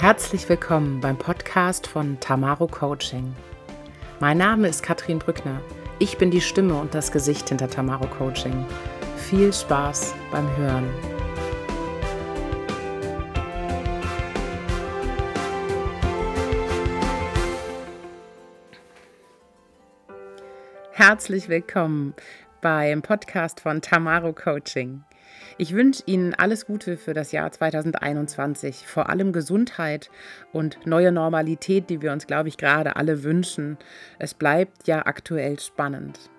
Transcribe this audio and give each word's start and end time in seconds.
Herzlich 0.00 0.48
willkommen 0.48 1.00
beim 1.00 1.18
Podcast 1.18 1.88
von 1.88 2.20
Tamaro 2.20 2.68
Coaching. 2.68 3.34
Mein 4.20 4.38
Name 4.38 4.68
ist 4.68 4.84
Katrin 4.84 5.18
Brückner. 5.18 5.60
Ich 5.98 6.18
bin 6.18 6.30
die 6.30 6.40
Stimme 6.40 6.80
und 6.80 6.94
das 6.94 7.10
Gesicht 7.10 7.48
hinter 7.48 7.68
Tamaro 7.68 8.06
Coaching. 8.06 8.64
Viel 9.16 9.52
Spaß 9.52 10.14
beim 10.30 10.56
Hören. 10.56 10.88
Herzlich 20.92 21.48
willkommen 21.48 22.14
beim 22.60 23.02
Podcast 23.02 23.58
von 23.58 23.82
Tamaro 23.82 24.32
Coaching. 24.32 25.02
Ich 25.56 25.74
wünsche 25.74 26.02
Ihnen 26.06 26.34
alles 26.34 26.66
Gute 26.66 26.96
für 26.96 27.14
das 27.14 27.32
Jahr 27.32 27.50
2021, 27.50 28.86
vor 28.86 29.08
allem 29.08 29.32
Gesundheit 29.32 30.10
und 30.52 30.86
neue 30.86 31.12
Normalität, 31.12 31.90
die 31.90 32.00
wir 32.00 32.12
uns, 32.12 32.26
glaube 32.26 32.48
ich, 32.48 32.56
gerade 32.56 32.96
alle 32.96 33.24
wünschen. 33.24 33.76
Es 34.18 34.34
bleibt 34.34 34.86
ja 34.86 35.06
aktuell 35.06 35.58
spannend. 35.58 36.30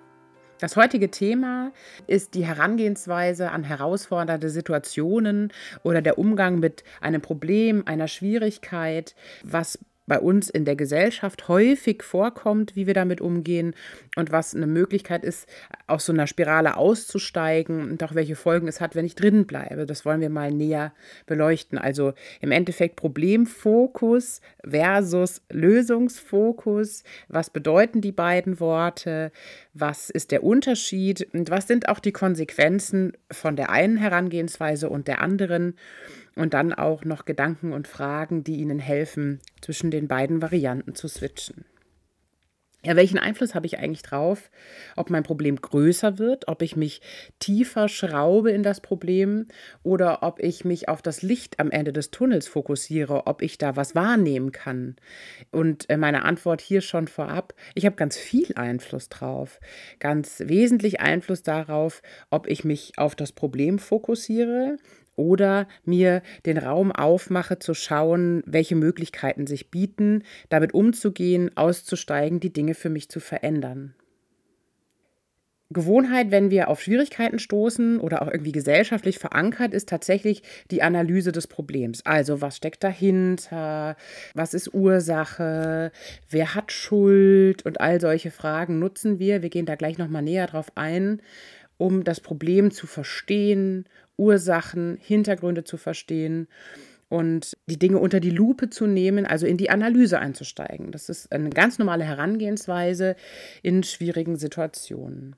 Das 0.60 0.76
heutige 0.76 1.10
Thema 1.10 1.72
ist 2.06 2.34
die 2.34 2.46
Herangehensweise 2.46 3.52
an 3.52 3.64
herausfordernde 3.64 4.50
Situationen 4.50 5.54
oder 5.84 6.02
der 6.02 6.18
Umgang 6.18 6.60
mit 6.60 6.84
einem 7.00 7.22
Problem, 7.22 7.84
einer 7.86 8.10
Schwierigkeit, 8.10 9.16
was 9.42 9.80
bei 10.10 10.20
uns 10.20 10.50
in 10.50 10.66
der 10.66 10.76
Gesellschaft 10.76 11.48
häufig 11.48 12.04
vorkommt, 12.04 12.76
wie 12.76 12.88
wir 12.88 12.94
damit 12.94 13.22
umgehen 13.22 13.74
und 14.18 14.34
was 14.34 14.54
eine 14.54 14.68
Möglichkeit 14.68 15.24
ist, 15.24 15.48
aus 15.88 16.06
so 16.06 16.12
einer 16.12 16.28
Spirale 16.28 16.76
auszusteigen 16.76 17.90
und 17.90 18.04
auch 18.04 18.16
welche 18.16 18.36
Folgen 18.36 18.68
es 18.68 18.82
hat, 18.82 18.96
wenn 18.96 19.06
ich 19.06 19.16
drin 19.16 19.46
bleibe. 19.46 19.86
Das 19.86 20.04
wollen 20.06 20.20
wir 20.20 20.30
mal 20.30 20.52
näher 20.52 20.94
beleuchten. 21.28 21.78
Also 21.78 22.14
im 22.42 22.52
Endeffekt 22.52 22.98
Problemfokus 22.98 24.42
versus 24.68 25.42
Lösungsfokus. 25.50 27.04
Was 27.30 27.50
bedeuten 27.50 28.02
die 28.02 28.12
beiden 28.12 28.60
Worte? 28.60 29.32
Was 29.74 30.10
ist 30.10 30.32
der 30.32 30.44
Unterschied? 30.44 31.28
Und 31.34 31.50
was 31.50 31.68
sind 31.68 31.88
auch 31.88 32.00
die 32.00 32.12
Konsequenzen 32.12 33.14
von 33.32 33.56
der 33.56 33.70
einen 33.70 33.98
Herangehensweise 33.98 34.90
und 34.90 35.08
der 35.08 35.22
anderen? 35.22 35.76
Und 36.36 36.54
dann 36.54 36.74
auch 36.74 37.06
noch 37.06 37.26
Gedanken 37.26 37.74
und 37.74 37.88
Fragen, 37.88 38.44
die 38.44 38.58
Ihnen 38.58 38.80
helfen, 38.80 39.40
zwischen 39.62 39.92
den 39.92 40.08
beiden 40.08 40.42
Varianten 40.42 40.96
zu 40.96 41.08
switchen. 41.08 41.66
Ja, 42.82 42.96
welchen 42.96 43.18
Einfluss 43.18 43.56
habe 43.56 43.66
ich 43.66 43.78
eigentlich 43.78 44.04
drauf, 44.04 44.50
ob 44.96 45.10
mein 45.10 45.24
Problem 45.24 45.58
größer 45.58 46.18
wird, 46.18 46.48
ob 46.48 46.62
ich 46.62 46.78
mich 46.78 47.02
tiefer 47.40 47.90
schraube 47.90 48.52
in 48.52 48.64
das 48.64 48.80
Problem 48.80 49.48
oder 49.84 50.24
ob 50.24 50.40
ich 50.40 50.64
mich 50.64 50.88
auf 50.88 51.02
das 51.02 51.22
Licht 51.22 51.60
am 51.60 51.72
Ende 51.72 51.92
des 51.92 52.10
Tunnels 52.10 52.48
fokussiere, 52.48 53.28
ob 53.28 53.42
ich 53.42 53.58
da 53.58 53.76
was 53.76 53.96
wahrnehmen 53.96 54.54
kann? 54.54 54.96
Und 55.52 55.90
äh, 55.90 55.98
meine 55.98 56.24
Antwort 56.24 56.62
hier 56.62 56.80
schon 56.80 57.10
vorab, 57.10 57.54
ich 57.76 57.86
habe 57.86 57.98
ganz 57.98 58.16
viel 58.16 58.54
Einfluss 58.56 59.10
drauf, 59.10 59.60
ganz 60.00 60.42
wesentlich 60.46 61.02
Einfluss 61.02 61.44
darauf, 61.44 62.02
ob 62.30 62.48
ich 62.48 62.64
mich 62.64 62.94
auf 62.96 63.14
das 63.14 63.34
Problem 63.34 63.78
fokussiere 63.80 64.78
oder 65.20 65.68
mir 65.84 66.24
den 66.46 66.58
Raum 66.58 66.92
aufmache 66.92 67.60
zu 67.60 67.74
schauen, 67.74 68.42
welche 68.46 68.76
Möglichkeiten 68.76 69.46
sich 69.46 69.70
bieten, 69.70 70.24
damit 70.48 70.74
umzugehen, 70.74 71.56
auszusteigen, 71.56 72.40
die 72.40 72.54
Dinge 72.54 72.74
für 72.74 72.90
mich 72.90 73.10
zu 73.10 73.20
verändern. 73.20 73.94
Gewohnheit, 75.72 76.32
wenn 76.32 76.50
wir 76.50 76.68
auf 76.68 76.82
Schwierigkeiten 76.82 77.38
stoßen 77.38 78.00
oder 78.00 78.24
auch 78.24 78.28
irgendwie 78.28 78.52
gesellschaftlich 78.52 79.20
verankert, 79.20 79.72
ist 79.76 79.88
tatsächlich 79.88 80.42
die 80.72 80.82
Analyse 80.82 81.32
des 81.32 81.46
Problems. 81.46 82.04
Also 82.08 82.42
was 82.42 82.58
steckt 82.58 82.84
dahinter, 82.84 83.96
was 84.34 84.56
ist 84.56 84.74
Ursache, 84.74 85.92
wer 86.28 86.56
hat 86.56 86.72
Schuld 86.72 87.68
und 87.68 87.82
all 87.82 88.02
solche 88.02 88.32
Fragen 88.32 88.80
nutzen 88.80 89.20
wir. 89.20 89.44
Wir 89.44 89.52
gehen 89.52 89.68
da 89.68 89.76
gleich 89.76 90.00
nochmal 90.00 90.24
näher 90.24 90.48
drauf 90.48 90.72
ein, 90.74 91.22
um 91.80 92.04
das 92.04 92.20
Problem 92.20 92.70
zu 92.70 92.86
verstehen 92.86 93.86
Ursachen, 94.18 94.98
Hintergründe 95.02 95.64
zu 95.64 95.78
verstehen 95.78 96.48
und 97.08 97.58
die 97.66 97.80
Dinge 97.80 97.98
unter 97.98 98.20
die 98.20 98.30
Lupe 98.30 98.70
zu 98.70 98.86
nehmen, 98.86 99.26
also 99.26 99.48
in 99.48 99.58
die 99.58 99.70
Analyse 99.72 100.20
einzusteigen. 100.20 100.92
Das 100.92 101.10
ist 101.10 101.32
eine 101.32 101.50
ganz 101.50 101.80
normale 101.80 102.04
Herangehensweise 102.04 103.16
in 103.64 103.82
schwierigen 103.84 104.36
Situationen. 104.36 105.36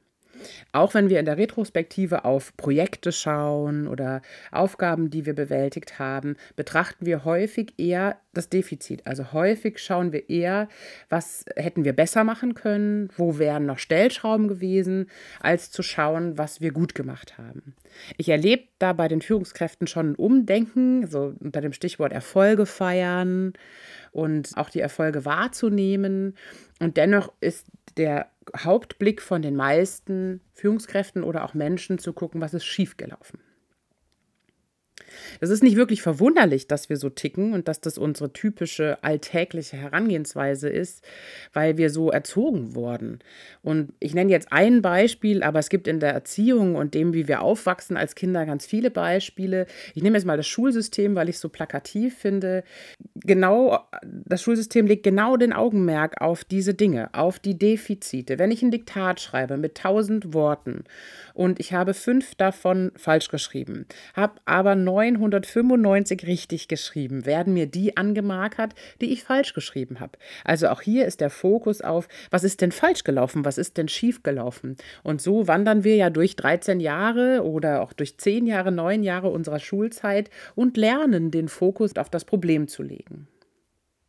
Auch 0.71 0.93
wenn 0.93 1.09
wir 1.09 1.19
in 1.19 1.25
der 1.25 1.37
Retrospektive 1.37 2.25
auf 2.25 2.55
Projekte 2.57 3.11
schauen 3.11 3.87
oder 3.87 4.21
Aufgaben, 4.51 5.09
die 5.09 5.25
wir 5.25 5.33
bewältigt 5.33 5.99
haben, 5.99 6.35
betrachten 6.55 7.05
wir 7.05 7.25
häufig 7.25 7.73
eher 7.77 8.17
das 8.33 8.49
Defizit. 8.49 9.05
Also 9.05 9.33
häufig 9.33 9.79
schauen 9.79 10.13
wir 10.13 10.29
eher, 10.29 10.69
was 11.09 11.45
hätten 11.55 11.83
wir 11.83 11.93
besser 11.93 12.23
machen 12.23 12.55
können, 12.55 13.09
wo 13.17 13.37
wären 13.37 13.65
noch 13.65 13.79
Stellschrauben 13.79 14.47
gewesen, 14.47 15.09
als 15.39 15.71
zu 15.71 15.83
schauen, 15.83 16.37
was 16.37 16.61
wir 16.61 16.71
gut 16.71 16.95
gemacht 16.95 17.37
haben. 17.37 17.75
Ich 18.17 18.29
erlebe 18.29 18.63
da 18.79 18.93
bei 18.93 19.07
den 19.07 19.21
Führungskräften 19.21 19.87
schon 19.87 20.11
ein 20.11 20.15
Umdenken, 20.15 21.07
so 21.07 21.33
unter 21.39 21.61
dem 21.61 21.73
Stichwort 21.73 22.13
Erfolge 22.13 22.65
feiern 22.65 23.53
und 24.11 24.51
auch 24.55 24.69
die 24.69 24.79
Erfolge 24.79 25.25
wahrzunehmen. 25.25 26.35
Und 26.79 26.97
dennoch 26.97 27.31
ist 27.41 27.67
der 27.97 28.31
Hauptblick 28.57 29.21
von 29.21 29.41
den 29.41 29.55
meisten 29.55 30.41
Führungskräften 30.53 31.23
oder 31.23 31.45
auch 31.45 31.53
Menschen 31.53 31.99
zu 31.99 32.13
gucken, 32.13 32.41
was 32.41 32.53
ist 32.53 32.65
schiefgelaufen. 32.65 33.39
Es 35.41 35.49
ist 35.49 35.63
nicht 35.63 35.75
wirklich 35.75 36.03
verwunderlich, 36.03 36.67
dass 36.67 36.89
wir 36.89 36.97
so 36.97 37.09
ticken 37.09 37.53
und 37.53 37.67
dass 37.67 37.81
das 37.81 37.97
unsere 37.97 38.31
typische 38.31 39.03
alltägliche 39.03 39.75
Herangehensweise 39.75 40.69
ist, 40.69 41.03
weil 41.51 41.77
wir 41.77 41.89
so 41.89 42.11
erzogen 42.11 42.75
wurden. 42.75 43.19
Und 43.63 43.91
ich 43.99 44.13
nenne 44.13 44.31
jetzt 44.31 44.51
ein 44.51 44.83
Beispiel, 44.83 45.41
aber 45.41 45.57
es 45.57 45.69
gibt 45.69 45.87
in 45.87 45.99
der 45.99 46.13
Erziehung 46.13 46.75
und 46.75 46.93
dem, 46.93 47.15
wie 47.15 47.27
wir 47.27 47.41
aufwachsen 47.41 47.97
als 47.97 48.13
Kinder, 48.13 48.45
ganz 48.45 48.67
viele 48.67 48.91
Beispiele. 48.91 49.65
Ich 49.95 50.03
nehme 50.03 50.15
jetzt 50.15 50.25
mal 50.25 50.37
das 50.37 50.47
Schulsystem, 50.47 51.15
weil 51.15 51.27
ich 51.27 51.37
es 51.37 51.41
so 51.41 51.49
plakativ 51.49 52.19
finde. 52.19 52.63
Genau, 53.15 53.79
das 54.03 54.43
Schulsystem 54.43 54.85
legt 54.85 55.03
genau 55.03 55.37
den 55.37 55.53
Augenmerk 55.53 56.21
auf 56.21 56.43
diese 56.43 56.75
Dinge, 56.75 57.09
auf 57.13 57.39
die 57.39 57.57
Defizite. 57.57 58.37
Wenn 58.37 58.51
ich 58.51 58.61
ein 58.61 58.69
Diktat 58.69 59.19
schreibe 59.19 59.57
mit 59.57 59.75
tausend 59.75 60.35
Worten 60.35 60.83
und 61.33 61.59
ich 61.59 61.73
habe 61.73 61.95
fünf 61.95 62.35
davon 62.35 62.91
falsch 62.95 63.29
geschrieben, 63.29 63.87
habe 64.13 64.35
aber 64.45 64.75
995 65.31 66.27
richtig 66.27 66.67
geschrieben, 66.67 67.25
werden 67.25 67.53
mir 67.53 67.65
die 67.65 67.97
angemarkert, 67.97 68.73
die 69.01 69.11
ich 69.11 69.23
falsch 69.23 69.53
geschrieben 69.53 69.99
habe. 69.99 70.17
Also 70.43 70.67
auch 70.69 70.81
hier 70.81 71.05
ist 71.05 71.21
der 71.21 71.29
Fokus 71.29 71.81
auf, 71.81 72.07
was 72.29 72.43
ist 72.43 72.61
denn 72.61 72.71
falsch 72.71 73.03
gelaufen, 73.03 73.45
was 73.45 73.57
ist 73.57 73.77
denn 73.77 73.87
schief 73.87 74.23
gelaufen. 74.23 74.77
Und 75.03 75.21
so 75.21 75.47
wandern 75.47 75.83
wir 75.83 75.95
ja 75.95 76.09
durch 76.09 76.35
13 76.35 76.79
Jahre 76.79 77.43
oder 77.43 77.81
auch 77.81 77.93
durch 77.93 78.17
10 78.17 78.45
Jahre, 78.45 78.71
9 78.71 79.03
Jahre 79.03 79.29
unserer 79.29 79.59
Schulzeit 79.59 80.29
und 80.55 80.77
lernen 80.77 81.31
den 81.31 81.47
Fokus 81.47 81.95
auf 81.97 82.09
das 82.09 82.25
Problem 82.25 82.67
zu 82.67 82.83
legen 82.83 83.27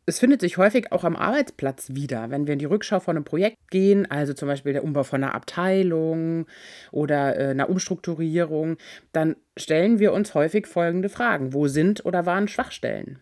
es 0.05 0.19
findet 0.19 0.41
sich 0.41 0.57
häufig 0.57 0.91
auch 0.91 1.03
am 1.03 1.15
Arbeitsplatz 1.15 1.87
wieder, 1.93 2.29
wenn 2.29 2.45
wir 2.45 2.53
in 2.53 2.59
die 2.59 2.65
Rückschau 2.65 2.99
von 2.99 3.15
einem 3.15 3.25
Projekt 3.25 3.71
gehen, 3.71 4.09
also 4.09 4.33
zum 4.33 4.47
Beispiel 4.49 4.73
der 4.73 4.83
Umbau 4.83 5.03
von 5.03 5.23
einer 5.23 5.33
Abteilung 5.33 6.45
oder 6.91 7.39
äh, 7.39 7.51
einer 7.51 7.69
Umstrukturierung, 7.69 8.77
dann 9.13 9.37
stellen 9.55 9.99
wir 9.99 10.11
uns 10.13 10.33
häufig 10.33 10.67
folgende 10.67 11.09
Fragen. 11.09 11.53
Wo 11.53 11.67
sind 11.67 12.05
oder 12.05 12.25
waren 12.25 12.47
Schwachstellen? 12.47 13.19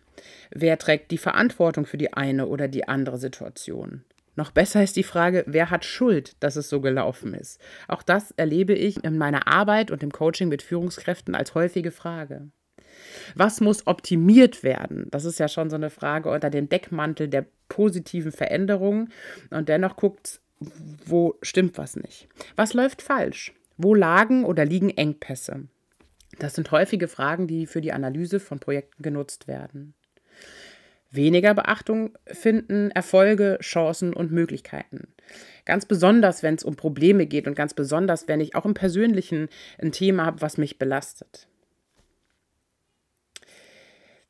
Wer 0.50 0.78
trägt 0.78 1.10
die 1.10 1.18
Verantwortung 1.18 1.86
für 1.86 1.98
die 1.98 2.12
eine 2.12 2.46
oder 2.46 2.68
die 2.68 2.88
andere 2.88 3.18
Situation? 3.18 4.04
Noch 4.34 4.50
besser 4.50 4.82
ist 4.82 4.96
die 4.96 5.02
Frage, 5.02 5.44
wer 5.46 5.70
hat 5.70 5.84
Schuld, 5.84 6.42
dass 6.42 6.56
es 6.56 6.68
so 6.68 6.80
gelaufen 6.80 7.34
ist? 7.34 7.60
Auch 7.86 8.02
das 8.02 8.30
erlebe 8.32 8.72
ich 8.72 9.04
in 9.04 9.18
meiner 9.18 9.46
Arbeit 9.46 9.90
und 9.90 10.02
im 10.02 10.10
Coaching 10.10 10.48
mit 10.48 10.62
Führungskräften 10.62 11.34
als 11.34 11.54
häufige 11.54 11.90
Frage. 11.90 12.48
Was 13.34 13.60
muss 13.60 13.86
optimiert 13.86 14.62
werden? 14.62 15.06
Das 15.10 15.24
ist 15.24 15.38
ja 15.38 15.48
schon 15.48 15.70
so 15.70 15.76
eine 15.76 15.90
Frage 15.90 16.30
unter 16.30 16.50
dem 16.50 16.68
Deckmantel 16.68 17.28
der 17.28 17.46
positiven 17.68 18.32
Veränderungen. 18.32 19.12
Und 19.50 19.68
dennoch 19.68 19.96
guckt, 19.96 20.40
wo 21.06 21.34
stimmt 21.42 21.78
was 21.78 21.96
nicht. 21.96 22.28
Was 22.56 22.74
läuft 22.74 23.02
falsch? 23.02 23.52
Wo 23.76 23.94
lagen 23.94 24.44
oder 24.44 24.64
liegen 24.64 24.90
Engpässe? 24.90 25.68
Das 26.38 26.54
sind 26.54 26.70
häufige 26.70 27.08
Fragen, 27.08 27.46
die 27.46 27.66
für 27.66 27.80
die 27.80 27.92
Analyse 27.92 28.40
von 28.40 28.58
Projekten 28.58 29.02
genutzt 29.02 29.48
werden. 29.48 29.94
Weniger 31.10 31.52
Beachtung 31.52 32.16
finden 32.26 32.90
Erfolge, 32.90 33.58
Chancen 33.60 34.14
und 34.14 34.32
Möglichkeiten. 34.32 35.08
Ganz 35.66 35.84
besonders, 35.84 36.42
wenn 36.42 36.54
es 36.54 36.64
um 36.64 36.74
Probleme 36.74 37.26
geht 37.26 37.46
und 37.46 37.54
ganz 37.54 37.74
besonders, 37.74 38.28
wenn 38.28 38.40
ich 38.40 38.54
auch 38.54 38.64
im 38.64 38.72
Persönlichen 38.72 39.48
ein 39.78 39.92
Thema 39.92 40.24
habe, 40.24 40.40
was 40.40 40.56
mich 40.56 40.78
belastet. 40.78 41.48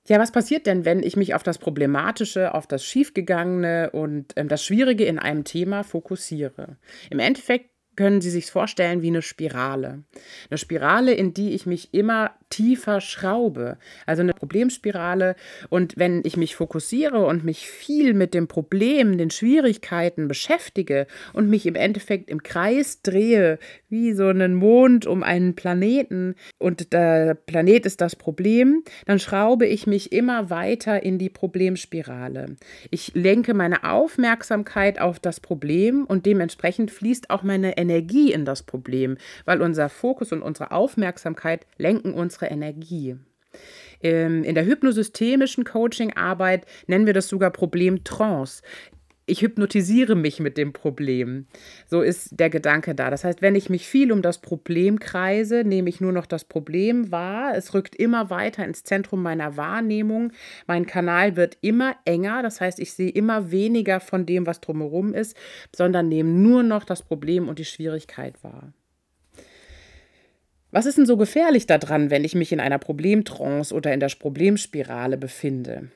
Ja, 0.08 0.18
was 0.18 0.32
passiert 0.32 0.66
denn, 0.66 0.84
wenn 0.84 1.02
ich 1.02 1.16
mich 1.16 1.34
auf 1.34 1.44
das 1.44 1.58
Problematische, 1.58 2.54
auf 2.54 2.66
das 2.66 2.84
Schiefgegangene 2.84 3.90
und 3.90 4.32
ähm, 4.36 4.48
das 4.48 4.64
Schwierige 4.64 5.04
in 5.04 5.18
einem 5.18 5.44
Thema 5.44 5.84
fokussiere? 5.84 6.76
Im 7.10 7.20
Endeffekt 7.20 7.71
können 7.96 8.20
Sie 8.20 8.30
sich 8.30 8.50
vorstellen 8.50 9.02
wie 9.02 9.08
eine 9.08 9.22
Spirale. 9.22 10.02
Eine 10.50 10.58
Spirale, 10.58 11.12
in 11.12 11.34
die 11.34 11.50
ich 11.52 11.66
mich 11.66 11.92
immer 11.92 12.32
tiefer 12.48 13.00
schraube. 13.00 13.78
Also 14.06 14.22
eine 14.22 14.34
Problemspirale. 14.34 15.36
Und 15.68 15.96
wenn 15.96 16.22
ich 16.24 16.36
mich 16.36 16.54
fokussiere 16.54 17.24
und 17.24 17.44
mich 17.44 17.66
viel 17.66 18.14
mit 18.14 18.34
dem 18.34 18.46
Problem, 18.46 19.16
den 19.18 19.30
Schwierigkeiten 19.30 20.28
beschäftige 20.28 21.06
und 21.32 21.48
mich 21.48 21.66
im 21.66 21.74
Endeffekt 21.74 22.30
im 22.30 22.42
Kreis 22.42 23.02
drehe, 23.02 23.58
wie 23.88 24.12
so 24.12 24.26
einen 24.26 24.54
Mond 24.54 25.06
um 25.06 25.22
einen 25.22 25.54
Planeten 25.54 26.34
und 26.58 26.92
der 26.92 27.34
Planet 27.34 27.86
ist 27.86 28.00
das 28.00 28.16
Problem, 28.16 28.84
dann 29.06 29.18
schraube 29.18 29.66
ich 29.66 29.86
mich 29.86 30.12
immer 30.12 30.50
weiter 30.50 31.02
in 31.02 31.18
die 31.18 31.30
Problemspirale. 31.30 32.56
Ich 32.90 33.12
lenke 33.14 33.54
meine 33.54 33.84
Aufmerksamkeit 33.84 35.00
auf 35.00 35.18
das 35.18 35.40
Problem 35.40 36.04
und 36.04 36.26
dementsprechend 36.26 36.90
fließt 36.90 37.30
auch 37.30 37.42
meine 37.42 37.76
Energie 37.78 37.81
in 38.32 38.44
das 38.44 38.62
Problem, 38.62 39.16
weil 39.44 39.60
unser 39.60 39.88
Fokus 39.88 40.32
und 40.32 40.42
unsere 40.42 40.70
Aufmerksamkeit 40.70 41.66
lenken 41.78 42.14
unsere 42.14 42.46
Energie. 42.46 43.16
Ähm, 44.02 44.42
in 44.44 44.54
der 44.54 44.64
hypnosystemischen 44.64 45.64
Coaching-Arbeit 45.64 46.66
nennen 46.86 47.06
wir 47.06 47.14
das 47.14 47.28
sogar 47.28 47.50
Problem-Trance 47.50 48.62
ich 49.32 49.40
hypnotisiere 49.40 50.14
mich 50.14 50.40
mit 50.40 50.58
dem 50.58 50.74
Problem. 50.74 51.46
So 51.86 52.02
ist 52.02 52.38
der 52.38 52.50
Gedanke 52.50 52.94
da. 52.94 53.10
Das 53.10 53.24
heißt, 53.24 53.40
wenn 53.40 53.54
ich 53.54 53.70
mich 53.70 53.86
viel 53.86 54.12
um 54.12 54.20
das 54.20 54.42
Problem 54.42 55.00
kreise, 55.00 55.64
nehme 55.64 55.88
ich 55.88 56.02
nur 56.02 56.12
noch 56.12 56.26
das 56.26 56.44
Problem 56.44 57.10
wahr. 57.10 57.54
Es 57.56 57.72
rückt 57.72 57.96
immer 57.96 58.28
weiter 58.28 58.62
ins 58.62 58.84
Zentrum 58.84 59.22
meiner 59.22 59.56
Wahrnehmung. 59.56 60.32
Mein 60.66 60.84
Kanal 60.84 61.34
wird 61.34 61.56
immer 61.62 61.96
enger. 62.04 62.42
Das 62.42 62.60
heißt, 62.60 62.78
ich 62.78 62.92
sehe 62.92 63.08
immer 63.08 63.50
weniger 63.50 64.00
von 64.00 64.26
dem, 64.26 64.46
was 64.46 64.60
drumherum 64.60 65.14
ist, 65.14 65.34
sondern 65.74 66.08
nehme 66.08 66.28
nur 66.28 66.62
noch 66.62 66.84
das 66.84 67.02
Problem 67.02 67.48
und 67.48 67.58
die 67.58 67.64
Schwierigkeit 67.64 68.44
wahr. 68.44 68.74
Was 70.70 70.84
ist 70.84 70.98
denn 70.98 71.06
so 71.06 71.16
gefährlich 71.16 71.66
daran, 71.66 72.10
wenn 72.10 72.24
ich 72.24 72.34
mich 72.34 72.52
in 72.52 72.60
einer 72.60 72.78
Problemtrance 72.78 73.74
oder 73.74 73.94
in 73.94 74.00
der 74.00 74.10
Problemspirale 74.18 75.16
befinde? 75.16 75.88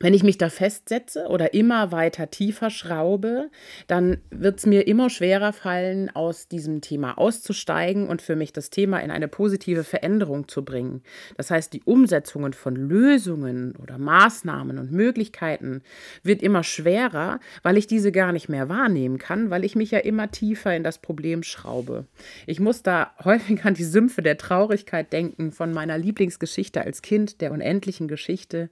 Wenn 0.00 0.14
ich 0.14 0.22
mich 0.22 0.38
da 0.38 0.48
festsetze 0.48 1.26
oder 1.28 1.54
immer 1.54 1.92
weiter 1.92 2.30
tiefer 2.30 2.70
schraube, 2.70 3.50
dann 3.86 4.18
wird 4.30 4.58
es 4.58 4.66
mir 4.66 4.86
immer 4.86 5.10
schwerer 5.10 5.52
fallen, 5.52 6.10
aus 6.14 6.48
diesem 6.48 6.80
Thema 6.80 7.18
auszusteigen 7.18 8.08
und 8.08 8.22
für 8.22 8.36
mich 8.36 8.52
das 8.52 8.70
Thema 8.70 9.00
in 9.00 9.10
eine 9.10 9.28
positive 9.28 9.84
Veränderung 9.84 10.48
zu 10.48 10.64
bringen. 10.64 11.02
Das 11.36 11.50
heißt, 11.50 11.72
die 11.72 11.82
Umsetzungen 11.82 12.52
von 12.52 12.76
Lösungen 12.76 13.74
oder 13.76 13.98
Maßnahmen 13.98 14.78
und 14.78 14.92
Möglichkeiten 14.92 15.82
wird 16.22 16.42
immer 16.42 16.62
schwerer, 16.62 17.40
weil 17.62 17.76
ich 17.76 17.86
diese 17.86 18.12
gar 18.12 18.32
nicht 18.32 18.48
mehr 18.48 18.68
wahrnehmen 18.68 19.18
kann, 19.18 19.50
weil 19.50 19.64
ich 19.64 19.74
mich 19.76 19.90
ja 19.90 19.98
immer 19.98 20.30
tiefer 20.30 20.74
in 20.74 20.84
das 20.84 20.98
Problem 20.98 21.42
schraube. 21.42 22.06
Ich 22.46 22.60
muss 22.60 22.82
da 22.82 23.12
häufig 23.24 23.64
an 23.64 23.74
die 23.74 23.84
Sümpfe 23.84 24.22
der 24.22 24.38
Traurigkeit 24.38 25.12
denken 25.12 25.52
von 25.52 25.72
meiner 25.72 25.98
Lieblingsgeschichte 25.98 26.82
als 26.82 27.02
Kind, 27.02 27.40
der 27.40 27.52
unendlichen 27.52 28.08
Geschichte, 28.08 28.70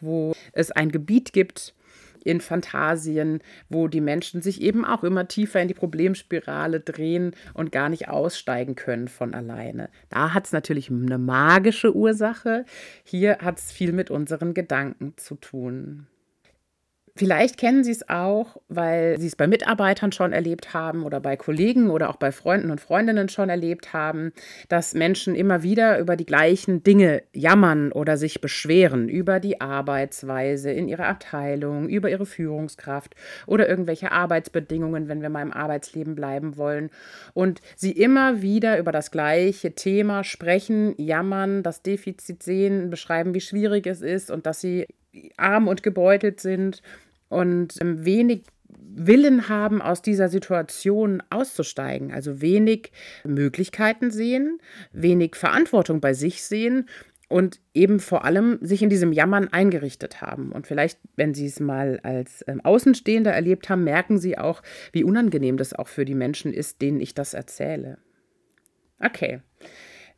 wo 0.00 0.34
es 0.52 0.65
es 0.66 0.72
ein 0.72 0.90
Gebiet 0.90 1.32
gibt 1.32 1.74
in 2.24 2.40
Fantasien, 2.40 3.40
wo 3.68 3.86
die 3.88 4.00
Menschen 4.00 4.42
sich 4.42 4.60
eben 4.60 4.84
auch 4.84 5.04
immer 5.04 5.28
tiefer 5.28 5.62
in 5.62 5.68
die 5.68 5.74
Problemspirale 5.74 6.80
drehen 6.80 7.34
und 7.54 7.70
gar 7.70 7.88
nicht 7.88 8.08
aussteigen 8.08 8.74
können 8.74 9.08
von 9.08 9.32
alleine. 9.32 9.88
Da 10.10 10.34
hat 10.34 10.46
es 10.46 10.52
natürlich 10.52 10.90
eine 10.90 11.18
magische 11.18 11.94
Ursache. 11.94 12.64
Hier 13.04 13.38
hat 13.38 13.58
es 13.58 13.70
viel 13.70 13.92
mit 13.92 14.10
unseren 14.10 14.54
Gedanken 14.54 15.14
zu 15.16 15.36
tun. 15.36 16.06
Vielleicht 17.18 17.56
kennen 17.56 17.82
Sie 17.82 17.92
es 17.92 18.10
auch, 18.10 18.58
weil 18.68 19.18
Sie 19.18 19.26
es 19.26 19.36
bei 19.36 19.46
Mitarbeitern 19.46 20.12
schon 20.12 20.34
erlebt 20.34 20.74
haben 20.74 21.02
oder 21.02 21.18
bei 21.18 21.36
Kollegen 21.36 21.88
oder 21.88 22.10
auch 22.10 22.16
bei 22.16 22.30
Freunden 22.30 22.70
und 22.70 22.78
Freundinnen 22.78 23.30
schon 23.30 23.48
erlebt 23.48 23.94
haben, 23.94 24.32
dass 24.68 24.92
Menschen 24.92 25.34
immer 25.34 25.62
wieder 25.62 25.98
über 25.98 26.16
die 26.16 26.26
gleichen 26.26 26.82
Dinge 26.82 27.22
jammern 27.32 27.90
oder 27.90 28.18
sich 28.18 28.42
beschweren, 28.42 29.08
über 29.08 29.40
die 29.40 29.62
Arbeitsweise 29.62 30.70
in 30.70 30.88
ihrer 30.88 31.06
Abteilung, 31.06 31.88
über 31.88 32.10
ihre 32.10 32.26
Führungskraft 32.26 33.14
oder 33.46 33.66
irgendwelche 33.66 34.12
Arbeitsbedingungen, 34.12 35.08
wenn 35.08 35.22
wir 35.22 35.30
mal 35.30 35.40
im 35.40 35.54
Arbeitsleben 35.54 36.16
bleiben 36.16 36.58
wollen. 36.58 36.90
Und 37.32 37.62
sie 37.76 37.92
immer 37.92 38.42
wieder 38.42 38.78
über 38.78 38.92
das 38.92 39.10
gleiche 39.10 39.74
Thema 39.74 40.22
sprechen, 40.22 40.94
jammern, 40.98 41.62
das 41.62 41.80
Defizit 41.80 42.42
sehen, 42.42 42.90
beschreiben, 42.90 43.32
wie 43.32 43.40
schwierig 43.40 43.86
es 43.86 44.02
ist 44.02 44.30
und 44.30 44.44
dass 44.44 44.60
sie 44.60 44.86
arm 45.38 45.66
und 45.66 45.82
gebeutelt 45.82 46.40
sind 46.40 46.82
und 47.28 47.74
ähm, 47.80 48.04
wenig 48.04 48.44
Willen 48.98 49.48
haben, 49.48 49.82
aus 49.82 50.00
dieser 50.00 50.28
Situation 50.28 51.22
auszusteigen. 51.30 52.12
Also 52.12 52.40
wenig 52.40 52.92
Möglichkeiten 53.24 54.10
sehen, 54.10 54.58
wenig 54.92 55.36
Verantwortung 55.36 56.00
bei 56.00 56.14
sich 56.14 56.42
sehen 56.42 56.88
und 57.28 57.60
eben 57.74 58.00
vor 58.00 58.24
allem 58.24 58.58
sich 58.62 58.82
in 58.82 58.88
diesem 58.88 59.12
Jammern 59.12 59.48
eingerichtet 59.48 60.20
haben. 60.22 60.52
Und 60.52 60.66
vielleicht, 60.66 60.98
wenn 61.16 61.34
Sie 61.34 61.46
es 61.46 61.60
mal 61.60 62.00
als 62.02 62.44
ähm, 62.46 62.60
Außenstehender 62.64 63.32
erlebt 63.32 63.68
haben, 63.68 63.84
merken 63.84 64.18
Sie 64.18 64.38
auch, 64.38 64.62
wie 64.92 65.04
unangenehm 65.04 65.56
das 65.56 65.72
auch 65.72 65.88
für 65.88 66.04
die 66.04 66.14
Menschen 66.14 66.52
ist, 66.52 66.80
denen 66.80 67.00
ich 67.00 67.14
das 67.14 67.34
erzähle. 67.34 67.98
Okay. 69.00 69.40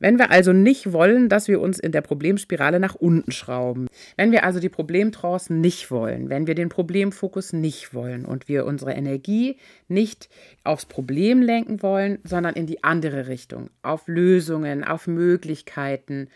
Wenn 0.01 0.19
wir 0.19 0.31
also 0.31 0.53
nicht 0.53 0.93
wollen, 0.93 1.29
dass 1.29 1.49
wir 1.49 1.61
uns 1.61 1.79
in 1.79 1.93
der 1.93 2.03
Problemspirale 2.03 2.79
nach 2.79 2.95
unten 2.95 3.33
schrauben, 3.33 3.89
wenn 4.17 4.31
wir 4.31 4.45
also 4.45 4.61
die 4.61 4.69
Problemtrance 4.69 5.53
nicht 5.53 5.91
wollen, 5.91 6.29
wenn 6.29 6.47
wir 6.47 6.55
den 6.55 6.69
Problemfokus 6.69 7.53
nicht 7.53 7.95
wollen 7.95 8.25
und 8.25 8.49
wir 8.49 8.65
unsere 8.65 8.93
Energie 8.93 9.57
nicht 9.89 10.29
aufs 10.63 10.87
Problem 10.87 11.43
lenken 11.43 11.83
wollen, 11.83 12.19
sondern 12.23 12.55
in 12.55 12.67
die 12.67 12.85
andere 12.85 13.27
Richtung, 13.27 13.71
auf 13.83 14.07
Lösungen, 14.07 14.85
auf 14.85 15.07
Möglichkeiten, 15.07 16.29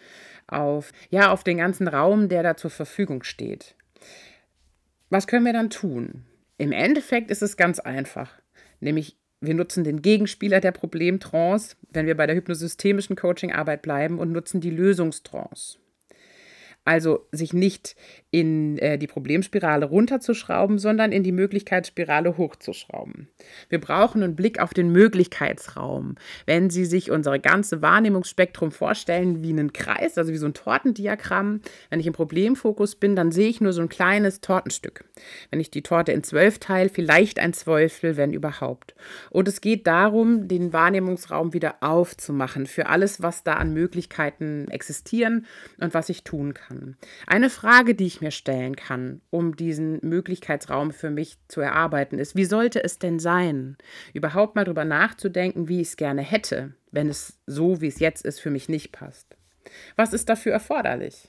auf 0.48 0.92
ja, 1.10 1.30
auf 1.30 1.44
den 1.44 1.58
ganzen 1.58 1.86
Raum, 1.86 2.28
der 2.28 2.42
da 2.42 2.56
zur 2.56 2.70
Verfügung 2.70 3.22
steht. 3.22 3.76
Was 5.08 5.26
können 5.26 5.44
wir 5.44 5.52
dann 5.52 5.70
tun? 5.70 6.24
Im 6.58 6.72
Endeffekt 6.72 7.30
ist 7.30 7.42
es 7.42 7.56
ganz 7.56 7.78
einfach, 7.78 8.32
nämlich 8.80 9.16
wir 9.42 9.54
nutzen 9.54 9.84
den 9.84 10.02
Gegenspieler 10.02 10.60
der 10.60 10.72
Problemtrance, 10.72 11.76
wenn 11.90 12.06
wir 12.06 12.16
bei 12.16 12.26
der 12.26 12.36
hypnosystemischen 12.36 13.16
Coachingarbeit 13.16 13.82
bleiben, 13.82 14.18
und 14.18 14.32
nutzen 14.32 14.60
die 14.60 14.70
Lösungstrance. 14.70 15.78
Also 16.84 17.26
sich 17.30 17.52
nicht 17.52 17.94
in 18.32 18.78
äh, 18.78 18.98
die 18.98 19.06
Problemspirale 19.06 19.86
runterzuschrauben, 19.86 20.78
sondern 20.78 21.12
in 21.12 21.22
die 21.22 21.30
Möglichkeitsspirale 21.30 22.36
hochzuschrauben. 22.38 23.28
Wir 23.68 23.80
brauchen 23.80 24.22
einen 24.22 24.34
Blick 24.34 24.58
auf 24.58 24.74
den 24.74 24.90
Möglichkeitsraum. 24.90 26.16
Wenn 26.46 26.70
Sie 26.70 26.84
sich 26.84 27.10
unser 27.10 27.38
ganze 27.38 27.82
Wahrnehmungsspektrum 27.82 28.72
vorstellen 28.72 29.42
wie 29.42 29.50
einen 29.50 29.72
Kreis, 29.72 30.18
also 30.18 30.32
wie 30.32 30.38
so 30.38 30.46
ein 30.46 30.54
Tortendiagramm, 30.54 31.60
wenn 31.90 32.00
ich 32.00 32.06
im 32.06 32.14
Problemfokus 32.14 32.96
bin, 32.96 33.14
dann 33.14 33.30
sehe 33.30 33.48
ich 33.48 33.60
nur 33.60 33.72
so 33.72 33.82
ein 33.82 33.88
kleines 33.88 34.40
Tortenstück. 34.40 35.04
Wenn 35.50 35.60
ich 35.60 35.70
die 35.70 35.82
Torte 35.82 36.12
in 36.12 36.24
zwölf 36.24 36.58
teile, 36.58 36.88
vielleicht 36.88 37.38
ein 37.38 37.52
Zwölftel, 37.52 38.16
wenn 38.16 38.32
überhaupt. 38.32 38.94
Und 39.30 39.46
es 39.46 39.60
geht 39.60 39.86
darum, 39.86 40.48
den 40.48 40.72
Wahrnehmungsraum 40.72 41.52
wieder 41.52 41.76
aufzumachen 41.80 42.66
für 42.66 42.86
alles, 42.86 43.22
was 43.22 43.44
da 43.44 43.54
an 43.54 43.72
Möglichkeiten 43.74 44.68
existieren 44.68 45.46
und 45.78 45.94
was 45.94 46.08
ich 46.08 46.24
tun 46.24 46.54
kann. 46.54 46.71
Eine 47.26 47.50
Frage, 47.50 47.94
die 47.94 48.06
ich 48.06 48.20
mir 48.20 48.30
stellen 48.30 48.76
kann, 48.76 49.20
um 49.30 49.56
diesen 49.56 49.98
Möglichkeitsraum 50.02 50.92
für 50.92 51.10
mich 51.10 51.38
zu 51.48 51.60
erarbeiten, 51.60 52.18
ist, 52.18 52.36
wie 52.36 52.44
sollte 52.44 52.82
es 52.82 52.98
denn 52.98 53.18
sein, 53.18 53.76
überhaupt 54.12 54.54
mal 54.54 54.64
darüber 54.64 54.84
nachzudenken, 54.84 55.68
wie 55.68 55.80
ich 55.80 55.88
es 55.88 55.96
gerne 55.96 56.22
hätte, 56.22 56.74
wenn 56.90 57.08
es 57.08 57.38
so, 57.46 57.80
wie 57.80 57.88
es 57.88 57.98
jetzt 57.98 58.24
ist, 58.24 58.40
für 58.40 58.50
mich 58.50 58.68
nicht 58.68 58.92
passt. 58.92 59.36
Was 59.96 60.12
ist 60.12 60.28
dafür 60.28 60.52
erforderlich? 60.52 61.28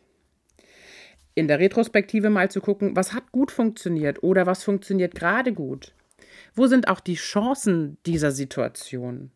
In 1.36 1.48
der 1.48 1.60
Retrospektive 1.60 2.30
mal 2.30 2.52
zu 2.52 2.62
gucken, 2.62 2.96
was 2.96 3.14
hat 3.14 3.32
gut 3.32 3.52
funktioniert 3.52 4.22
oder 4.22 4.46
was 4.46 4.64
funktioniert 4.64 5.16
gerade 5.16 5.54
gut. 5.54 5.94
Wo 6.54 6.68
sind 6.68 6.88
auch 6.88 7.00
die 7.00 7.16
Chancen 7.16 7.98
dieser 8.06 8.32
Situation? 8.32 9.32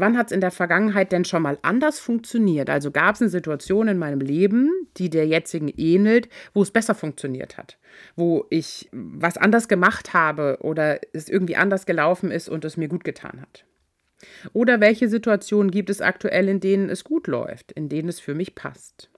Wann 0.00 0.16
hat 0.16 0.26
es 0.26 0.32
in 0.32 0.40
der 0.40 0.50
Vergangenheit 0.50 1.12
denn 1.12 1.24
schon 1.24 1.42
mal 1.42 1.58
anders 1.62 1.98
funktioniert? 1.98 2.70
Also 2.70 2.90
gab 2.90 3.14
es 3.14 3.20
eine 3.20 3.30
Situation 3.30 3.88
in 3.88 3.98
meinem 3.98 4.20
Leben, 4.20 4.70
die 4.96 5.10
der 5.10 5.26
jetzigen 5.26 5.68
ähnelt, 5.68 6.28
wo 6.54 6.62
es 6.62 6.70
besser 6.70 6.94
funktioniert 6.94 7.58
hat, 7.58 7.78
wo 8.16 8.46
ich 8.50 8.88
was 8.92 9.36
anders 9.36 9.68
gemacht 9.68 10.14
habe 10.14 10.58
oder 10.62 11.00
es 11.12 11.28
irgendwie 11.28 11.56
anders 11.56 11.86
gelaufen 11.86 12.30
ist 12.30 12.48
und 12.48 12.64
es 12.64 12.76
mir 12.76 12.88
gut 12.88 13.04
getan 13.04 13.40
hat. 13.40 13.64
Oder 14.52 14.80
welche 14.80 15.08
Situationen 15.08 15.70
gibt 15.70 15.90
es 15.90 16.00
aktuell, 16.00 16.48
in 16.48 16.60
denen 16.60 16.90
es 16.90 17.04
gut 17.04 17.26
läuft, 17.26 17.72
in 17.72 17.88
denen 17.88 18.08
es 18.08 18.20
für 18.20 18.34
mich 18.34 18.54
passt? 18.54 19.10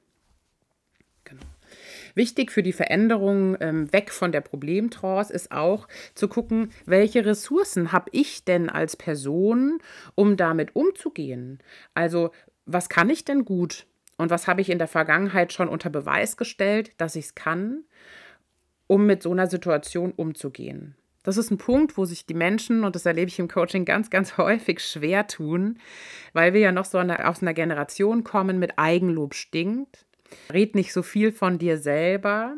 Wichtig 2.15 2.53
für 2.53 2.63
die 2.63 2.73
Veränderung 2.73 3.57
ähm, 3.61 3.93
weg 3.93 4.11
von 4.11 4.33
der 4.33 4.41
Problemtrance 4.41 5.33
ist 5.33 5.53
auch 5.53 5.89
zu 6.15 6.29
gucken, 6.29 6.71
welche 6.87 7.25
Ressourcen 7.25 7.93
habe 7.93 8.11
ich 8.13 8.45
denn 8.45 8.69
als 8.69 8.97
Person, 8.97 9.79
um 10.15 10.37
damit 10.37 10.77
umzugehen? 10.77 11.59
Also, 11.95 12.31
was 12.67 12.89
kann 12.89 13.11
ich 13.11 13.25
denn 13.25 13.45
gut? 13.45 13.87
Und 14.17 14.31
was 14.31 14.47
habe 14.47 14.61
ich 14.61 14.71
in 14.71 14.79
der 14.79 14.89
Vergangenheit 14.89 15.53
schon 15.53 15.69
unter 15.69 15.91
Beweis 15.91 16.37
gestellt, 16.37 16.93
dass 16.99 17.17
ich 17.17 17.27
es 17.27 17.35
kann, 17.35 17.85
um 18.87 19.07
mit 19.07 19.23
so 19.23 19.33
einer 19.33 19.47
Situation 19.47 20.13
umzugehen? 20.13 20.97
Das 21.23 21.37
ist 21.37 21.51
ein 21.51 21.59
Punkt, 21.59 21.97
wo 21.97 22.05
sich 22.05 22.27
die 22.27 22.35
Menschen, 22.35 22.85
und 22.85 22.97
das 22.97 23.07
erlebe 23.07 23.29
ich 23.29 23.39
im 23.39 23.49
Coaching 23.49 23.85
ganz, 23.85 24.11
ganz 24.11 24.37
häufig, 24.39 24.81
schwer 24.81 25.27
tun, 25.27 25.79
weil 26.33 26.53
wir 26.53 26.61
ja 26.61 26.73
noch 26.73 26.85
so 26.85 26.99
aus 26.99 27.43
einer 27.43 27.55
Generation 27.55 28.25
kommen 28.25 28.59
mit 28.59 28.79
Eigenlob 28.79 29.35
stinkt. 29.35 30.05
Red 30.53 30.75
nicht 30.75 30.93
so 30.93 31.03
viel 31.03 31.33
von 31.33 31.59
dir 31.59 31.79
selber. 31.79 32.57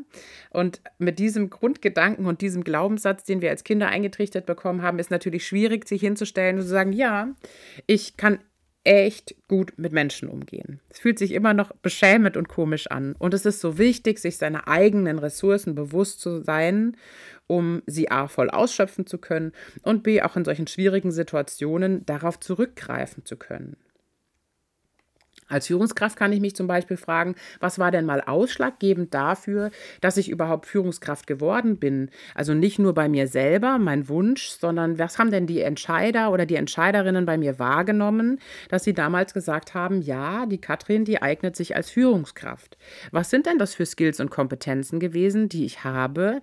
Und 0.50 0.80
mit 0.98 1.18
diesem 1.18 1.50
Grundgedanken 1.50 2.26
und 2.26 2.40
diesem 2.40 2.64
Glaubenssatz, 2.64 3.24
den 3.24 3.40
wir 3.40 3.50
als 3.50 3.64
Kinder 3.64 3.88
eingetrichtert 3.88 4.46
bekommen 4.46 4.82
haben, 4.82 4.98
ist 4.98 5.10
natürlich 5.10 5.46
schwierig, 5.46 5.88
sich 5.88 6.00
hinzustellen 6.00 6.56
und 6.56 6.62
zu 6.62 6.68
sagen, 6.68 6.92
ja, 6.92 7.34
ich 7.86 8.16
kann 8.16 8.38
echt 8.84 9.34
gut 9.48 9.72
mit 9.76 9.92
Menschen 9.92 10.28
umgehen. 10.28 10.80
Es 10.90 10.98
fühlt 10.98 11.18
sich 11.18 11.32
immer 11.32 11.54
noch 11.54 11.72
beschämend 11.76 12.36
und 12.36 12.48
komisch 12.48 12.86
an. 12.88 13.16
Und 13.18 13.34
es 13.34 13.46
ist 13.46 13.60
so 13.60 13.78
wichtig, 13.78 14.18
sich 14.18 14.36
seiner 14.36 14.68
eigenen 14.68 15.18
Ressourcen 15.18 15.74
bewusst 15.74 16.20
zu 16.20 16.42
sein, 16.42 16.96
um 17.46 17.82
sie 17.86 18.10
A 18.10 18.28
voll 18.28 18.50
ausschöpfen 18.50 19.06
zu 19.06 19.18
können 19.18 19.52
und 19.82 20.02
B 20.02 20.22
auch 20.22 20.36
in 20.36 20.44
solchen 20.44 20.66
schwierigen 20.66 21.12
Situationen 21.12 22.04
darauf 22.06 22.38
zurückgreifen 22.38 23.24
zu 23.24 23.36
können. 23.36 23.76
Als 25.48 25.66
Führungskraft 25.66 26.18
kann 26.18 26.32
ich 26.32 26.40
mich 26.40 26.56
zum 26.56 26.66
Beispiel 26.66 26.96
fragen, 26.96 27.34
was 27.60 27.78
war 27.78 27.90
denn 27.90 28.06
mal 28.06 28.22
ausschlaggebend 28.22 29.12
dafür, 29.12 29.70
dass 30.00 30.16
ich 30.16 30.30
überhaupt 30.30 30.66
Führungskraft 30.66 31.26
geworden 31.26 31.78
bin? 31.78 32.10
Also 32.34 32.54
nicht 32.54 32.78
nur 32.78 32.94
bei 32.94 33.08
mir 33.08 33.28
selber, 33.28 33.78
mein 33.78 34.08
Wunsch, 34.08 34.48
sondern 34.48 34.98
was 34.98 35.18
haben 35.18 35.30
denn 35.30 35.46
die 35.46 35.60
Entscheider 35.60 36.32
oder 36.32 36.46
die 36.46 36.56
Entscheiderinnen 36.56 37.26
bei 37.26 37.36
mir 37.36 37.58
wahrgenommen, 37.58 38.40
dass 38.68 38.84
sie 38.84 38.94
damals 38.94 39.34
gesagt 39.34 39.74
haben, 39.74 40.00
ja, 40.00 40.46
die 40.46 40.60
Katrin, 40.60 41.04
die 41.04 41.20
eignet 41.20 41.56
sich 41.56 41.76
als 41.76 41.90
Führungskraft. 41.90 42.78
Was 43.10 43.30
sind 43.30 43.46
denn 43.46 43.58
das 43.58 43.74
für 43.74 43.86
Skills 43.86 44.20
und 44.20 44.30
Kompetenzen 44.30 44.98
gewesen, 44.98 45.48
die 45.48 45.66
ich 45.66 45.84
habe, 45.84 46.40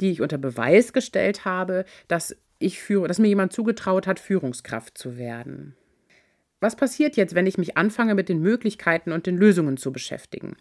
die 0.00 0.10
ich 0.10 0.20
unter 0.20 0.38
Beweis 0.38 0.92
gestellt 0.92 1.44
habe, 1.44 1.84
dass 2.08 2.36
ich 2.58 2.80
führe, 2.80 3.08
dass 3.08 3.18
mir 3.18 3.28
jemand 3.28 3.52
zugetraut 3.52 4.06
hat, 4.06 4.20
Führungskraft 4.20 4.96
zu 4.96 5.16
werden? 5.16 5.74
Was 6.62 6.76
passiert 6.76 7.16
jetzt, 7.16 7.34
wenn 7.34 7.48
ich 7.48 7.58
mich 7.58 7.76
anfange, 7.76 8.14
mit 8.14 8.28
den 8.28 8.38
Möglichkeiten 8.38 9.10
und 9.10 9.26
den 9.26 9.36
Lösungen 9.36 9.76
zu 9.76 9.90
beschäftigen? 9.90 10.56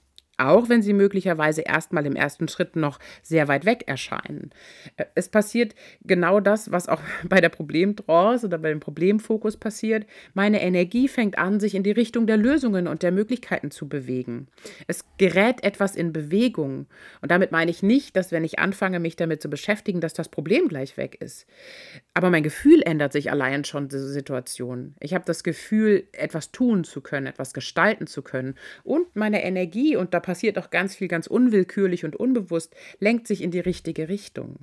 Auch 0.47 0.69
wenn 0.69 0.81
sie 0.81 0.93
möglicherweise 0.93 1.61
erstmal 1.61 2.05
im 2.05 2.15
ersten 2.15 2.47
Schritt 2.47 2.75
noch 2.75 2.99
sehr 3.21 3.47
weit 3.47 3.65
weg 3.65 3.83
erscheinen. 3.87 4.51
Äh, 4.97 5.05
es 5.15 5.29
passiert 5.29 5.75
genau 6.03 6.39
das, 6.39 6.71
was 6.71 6.87
auch 6.87 7.01
bei 7.23 7.41
der 7.41 7.49
Problemtrance 7.49 8.45
oder 8.45 8.57
bei 8.57 8.69
dem 8.69 8.79
Problemfokus 8.79 9.57
passiert. 9.57 10.05
Meine 10.33 10.61
Energie 10.61 11.07
fängt 11.07 11.37
an, 11.37 11.59
sich 11.59 11.75
in 11.75 11.83
die 11.83 11.91
Richtung 11.91 12.27
der 12.27 12.37
Lösungen 12.37 12.87
und 12.87 13.03
der 13.03 13.11
Möglichkeiten 13.11 13.71
zu 13.71 13.87
bewegen. 13.87 14.47
Es 14.87 15.05
gerät 15.17 15.63
etwas 15.63 15.95
in 15.95 16.13
Bewegung. 16.13 16.87
Und 17.21 17.31
damit 17.31 17.51
meine 17.51 17.71
ich 17.71 17.83
nicht, 17.83 18.15
dass 18.15 18.31
wenn 18.31 18.43
ich 18.43 18.59
anfange, 18.59 18.99
mich 18.99 19.15
damit 19.15 19.41
zu 19.41 19.49
beschäftigen, 19.49 20.01
dass 20.01 20.13
das 20.13 20.29
Problem 20.29 20.67
gleich 20.67 20.97
weg 20.97 21.17
ist. 21.19 21.45
Aber 22.13 22.29
mein 22.29 22.43
Gefühl 22.43 22.81
ändert 22.83 23.13
sich 23.13 23.31
allein 23.31 23.63
schon 23.63 23.89
diese 23.89 24.09
Situation. 24.09 24.95
Ich 24.99 25.13
habe 25.13 25.25
das 25.25 25.43
Gefühl, 25.43 26.07
etwas 26.11 26.51
tun 26.51 26.83
zu 26.83 27.01
können, 27.01 27.27
etwas 27.27 27.53
gestalten 27.53 28.07
zu 28.07 28.21
können. 28.21 28.55
Und 28.83 29.15
meine 29.15 29.43
Energie, 29.43 29.95
und 29.95 30.13
da 30.13 30.19
passiert 30.31 30.57
auch 30.57 30.69
ganz 30.69 30.95
viel 30.95 31.09
ganz 31.09 31.27
unwillkürlich 31.27 32.05
und 32.05 32.15
unbewusst, 32.15 32.73
lenkt 32.99 33.27
sich 33.27 33.41
in 33.41 33.51
die 33.51 33.59
richtige 33.59 34.07
Richtung. 34.07 34.59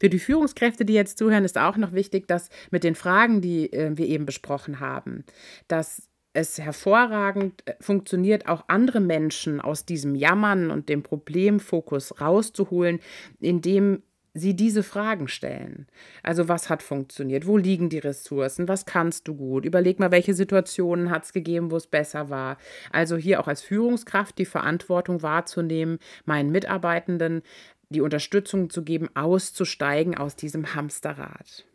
Für 0.00 0.08
die 0.08 0.18
Führungskräfte, 0.18 0.84
die 0.84 0.94
jetzt 0.94 1.18
zuhören, 1.18 1.44
ist 1.44 1.56
auch 1.56 1.76
noch 1.76 1.92
wichtig, 1.92 2.26
dass 2.26 2.48
mit 2.72 2.82
den 2.82 2.96
Fragen, 2.96 3.40
die 3.40 3.72
äh, 3.72 3.96
wir 3.96 4.08
eben 4.08 4.26
besprochen 4.26 4.80
haben, 4.80 5.22
dass 5.68 6.08
es 6.32 6.58
hervorragend 6.58 7.62
äh, 7.64 7.74
funktioniert, 7.78 8.48
auch 8.48 8.64
andere 8.66 8.98
Menschen 8.98 9.60
aus 9.60 9.86
diesem 9.86 10.16
Jammern 10.16 10.72
und 10.72 10.88
dem 10.88 11.04
Problemfokus 11.04 12.20
rauszuholen, 12.20 12.98
indem 13.38 14.02
sie 14.34 14.54
diese 14.54 14.82
Fragen 14.82 15.28
stellen. 15.28 15.86
Also 16.22 16.48
was 16.48 16.70
hat 16.70 16.82
funktioniert? 16.82 17.46
Wo 17.46 17.56
liegen 17.56 17.88
die 17.88 17.98
Ressourcen? 17.98 18.68
Was 18.68 18.86
kannst 18.86 19.28
du 19.28 19.34
gut? 19.34 19.64
Überleg 19.64 19.98
mal, 19.98 20.10
welche 20.10 20.34
Situationen 20.34 21.10
hat 21.10 21.24
es 21.24 21.32
gegeben, 21.32 21.70
wo 21.70 21.76
es 21.76 21.86
besser 21.86 22.30
war. 22.30 22.56
Also 22.90 23.16
hier 23.16 23.40
auch 23.40 23.48
als 23.48 23.62
Führungskraft 23.62 24.38
die 24.38 24.46
Verantwortung 24.46 25.22
wahrzunehmen, 25.22 25.98
meinen 26.24 26.50
Mitarbeitenden 26.50 27.42
die 27.90 28.00
Unterstützung 28.00 28.70
zu 28.70 28.82
geben, 28.82 29.10
auszusteigen 29.14 30.16
aus 30.16 30.34
diesem 30.34 30.74
Hamsterrad. 30.74 31.66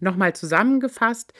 Nochmal 0.00 0.34
zusammengefasst, 0.34 1.32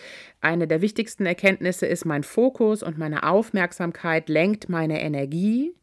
eine 0.43 0.69
der 0.69 0.83
wichtigsten 0.83 1.27
Erkenntnisse 1.27 1.87
ist, 1.87 2.05
mein 2.05 2.23
Fokus 2.23 2.83
und 2.83 2.99
meine 2.99 3.25
Aufmerksamkeit 3.25 4.29
lenkt 4.29 4.69
meine 4.69 5.01
Energie 5.01 5.75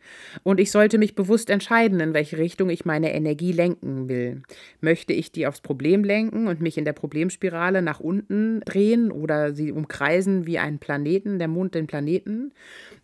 und 0.43 0.59
ich 0.59 0.71
sollte 0.71 0.97
mich 0.97 1.15
bewusst 1.15 1.49
entscheiden, 1.49 1.99
in 1.99 2.13
welche 2.13 2.37
Richtung 2.37 2.69
ich 2.69 2.85
meine 2.85 3.13
Energie 3.13 3.51
lenken 3.51 4.09
will. 4.09 4.43
Möchte 4.79 5.13
ich 5.13 5.31
die 5.31 5.47
aufs 5.47 5.61
Problem 5.61 6.03
lenken 6.03 6.47
und 6.47 6.61
mich 6.61 6.77
in 6.77 6.85
der 6.85 6.93
Problemspirale 6.93 7.81
nach 7.81 7.99
unten 7.99 8.61
drehen 8.61 9.11
oder 9.11 9.53
sie 9.53 9.71
umkreisen 9.71 10.45
wie 10.45 10.59
einen 10.59 10.79
Planeten, 10.79 11.39
der 11.39 11.47
Mond 11.47 11.75
den 11.75 11.87
Planeten? 11.87 12.53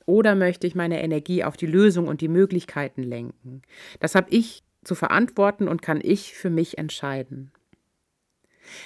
Oder 0.06 0.36
möchte 0.36 0.68
ich 0.68 0.76
meine 0.76 1.02
Energie 1.02 1.44
auf 1.44 1.58
die 1.58 1.66
Lösung 1.66 2.08
und 2.08 2.22
die 2.22 2.28
Möglichkeiten 2.28 3.04
lenken? 3.04 3.62
Das 4.00 4.16
habe 4.16 4.28
ich 4.30 4.64
zu 4.84 4.96
verantworten 4.96 5.68
und 5.68 5.82
kann 5.82 6.00
ich 6.02 6.34
für 6.34 6.50
mich 6.50 6.78
entscheiden. 6.78 7.52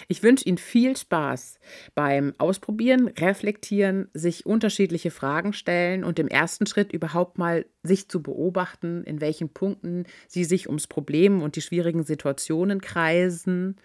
Ich 0.07 0.23
wünsche 0.23 0.45
Ihnen 0.45 0.57
viel 0.57 0.95
Spaß 0.95 1.59
beim 1.95 2.33
Ausprobieren, 2.37 3.07
Reflektieren, 3.07 4.09
sich 4.13 4.45
unterschiedliche 4.45 5.11
Fragen 5.11 5.53
stellen 5.53 6.03
und 6.03 6.19
im 6.19 6.27
ersten 6.27 6.65
Schritt 6.65 6.91
überhaupt 6.91 7.37
mal 7.37 7.65
sich 7.83 8.09
zu 8.09 8.21
beobachten, 8.21 9.03
in 9.03 9.21
welchen 9.21 9.49
Punkten 9.49 10.05
Sie 10.27 10.43
sich 10.43 10.67
ums 10.67 10.87
Problem 10.87 11.41
und 11.41 11.55
die 11.55 11.61
schwierigen 11.61 12.03
Situationen 12.03 12.81
kreisen 12.81 13.77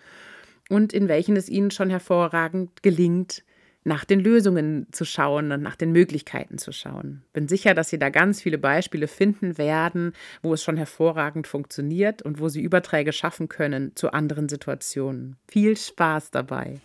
und 0.68 0.92
in 0.92 1.08
welchen 1.08 1.36
es 1.36 1.48
Ihnen 1.48 1.70
schon 1.70 1.90
hervorragend 1.90 2.82
gelingt, 2.82 3.44
nach 3.84 4.04
den 4.04 4.20
Lösungen 4.20 4.86
zu 4.92 5.04
schauen 5.04 5.50
und 5.50 5.62
nach 5.62 5.76
den 5.76 5.92
Möglichkeiten 5.92 6.58
zu 6.58 6.72
schauen. 6.72 7.22
Bin 7.32 7.48
sicher, 7.48 7.74
dass 7.74 7.88
Sie 7.88 7.98
da 7.98 8.10
ganz 8.10 8.40
viele 8.40 8.58
Beispiele 8.58 9.08
finden 9.08 9.58
werden, 9.58 10.12
wo 10.42 10.54
es 10.54 10.62
schon 10.62 10.76
hervorragend 10.76 11.46
funktioniert 11.46 12.22
und 12.22 12.40
wo 12.40 12.48
Sie 12.48 12.60
Überträge 12.60 13.12
schaffen 13.12 13.48
können 13.48 13.92
zu 13.96 14.12
anderen 14.12 14.48
Situationen. 14.48 15.36
Viel 15.48 15.76
Spaß 15.76 16.30
dabei. 16.30 16.80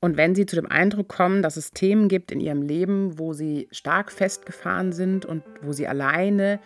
Und 0.00 0.16
wenn 0.16 0.34
Sie 0.34 0.46
zu 0.46 0.56
dem 0.56 0.66
Eindruck 0.66 1.08
kommen, 1.08 1.42
dass 1.42 1.56
es 1.56 1.70
Themen 1.70 2.08
gibt 2.08 2.32
in 2.32 2.40
Ihrem 2.40 2.62
Leben, 2.62 3.18
wo 3.18 3.32
Sie 3.32 3.68
stark 3.70 4.10
festgefahren 4.10 4.92
sind 4.92 5.24
und 5.24 5.44
wo 5.62 5.72
Sie 5.72 5.86
alleine 5.86 6.58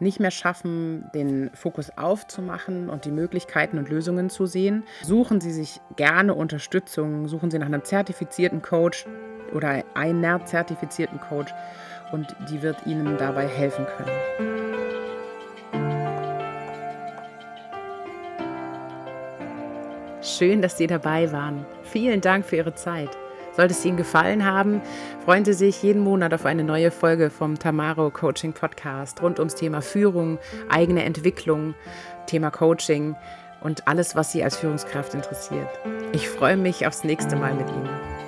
nicht 0.00 0.20
mehr 0.20 0.30
schaffen, 0.30 1.10
den 1.14 1.50
Fokus 1.54 1.90
aufzumachen 1.96 2.88
und 2.88 3.04
die 3.04 3.10
Möglichkeiten 3.10 3.78
und 3.78 3.88
Lösungen 3.88 4.30
zu 4.30 4.46
sehen, 4.46 4.84
suchen 5.02 5.40
Sie 5.40 5.52
sich 5.52 5.80
gerne 5.96 6.34
Unterstützung, 6.34 7.28
suchen 7.28 7.50
Sie 7.50 7.58
nach 7.58 7.66
einem 7.66 7.84
zertifizierten 7.84 8.62
Coach 8.62 9.06
oder 9.52 9.84
einer 9.94 10.44
zertifizierten 10.46 11.20
Coach 11.20 11.52
und 12.12 12.34
die 12.50 12.62
wird 12.62 12.86
Ihnen 12.86 13.16
dabei 13.18 13.46
helfen 13.46 13.86
können. 13.96 14.10
Schön, 20.22 20.60
dass 20.62 20.76
Sie 20.76 20.86
dabei 20.86 21.32
waren. 21.32 21.66
Vielen 21.82 22.20
Dank 22.20 22.44
für 22.44 22.56
Ihre 22.56 22.74
Zeit. 22.74 23.10
Sollte 23.52 23.72
es 23.72 23.84
Ihnen 23.84 23.96
gefallen 23.96 24.44
haben, 24.44 24.80
freuen 25.24 25.44
Sie 25.44 25.52
sich 25.52 25.82
jeden 25.82 26.02
Monat 26.02 26.32
auf 26.34 26.46
eine 26.46 26.64
neue 26.64 26.90
Folge 26.90 27.30
vom 27.30 27.58
Tamaro 27.58 28.10
Coaching 28.10 28.52
Podcast 28.52 29.22
rund 29.22 29.38
ums 29.38 29.54
Thema 29.54 29.82
Führung, 29.82 30.38
eigene 30.68 31.04
Entwicklung, 31.04 31.74
Thema 32.26 32.50
Coaching 32.50 33.16
und 33.60 33.86
alles, 33.88 34.16
was 34.16 34.32
Sie 34.32 34.42
als 34.42 34.56
Führungskraft 34.56 35.14
interessiert. 35.14 35.68
Ich 36.12 36.28
freue 36.28 36.56
mich 36.56 36.86
aufs 36.86 37.04
nächste 37.04 37.36
Mal 37.36 37.54
mit 37.54 37.68
Ihnen. 37.68 38.19